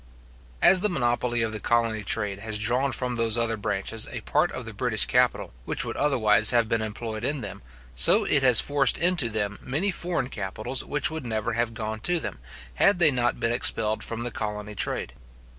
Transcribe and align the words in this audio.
As 0.63 0.79
the 0.79 0.89
monopoly 0.89 1.43
of 1.43 1.51
the 1.51 1.59
colony 1.59 2.03
trade 2.03 2.39
has 2.39 2.57
drawn 2.57 2.91
from 2.91 3.13
those 3.13 3.37
other 3.37 3.55
branches 3.55 4.07
a 4.09 4.21
part 4.21 4.51
of 4.51 4.65
the 4.65 4.73
British 4.73 5.05
capital, 5.05 5.53
which 5.65 5.85
would 5.85 5.95
otherwise 5.95 6.49
have 6.49 6.67
been 6.67 6.81
employed 6.81 7.23
in 7.23 7.41
them, 7.41 7.61
so 7.93 8.25
it 8.25 8.41
has 8.41 8.59
forced 8.59 8.97
into 8.97 9.29
them 9.29 9.59
many 9.61 9.91
foreign 9.91 10.29
capitals 10.29 10.83
which 10.83 11.11
would 11.11 11.23
never 11.27 11.53
have 11.53 11.75
gone 11.75 11.99
to 11.99 12.19
them, 12.19 12.39
had 12.73 12.97
they 12.97 13.11
not 13.11 13.39
been 13.39 13.51
expelled 13.53 14.03
from 14.03 14.23
the 14.23 14.31
colony 14.31 14.73
trade. 14.73 15.13